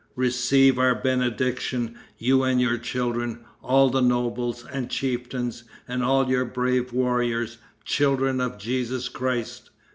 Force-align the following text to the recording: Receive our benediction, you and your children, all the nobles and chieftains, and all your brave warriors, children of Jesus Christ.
Receive 0.15 0.79
our 0.79 0.95
benediction, 0.95 1.95
you 2.17 2.41
and 2.41 2.59
your 2.59 2.79
children, 2.79 3.45
all 3.61 3.91
the 3.91 4.01
nobles 4.01 4.65
and 4.65 4.89
chieftains, 4.89 5.63
and 5.87 6.03
all 6.03 6.27
your 6.27 6.43
brave 6.45 6.91
warriors, 6.91 7.59
children 7.85 8.41
of 8.41 8.57
Jesus 8.57 9.09
Christ. 9.09 9.69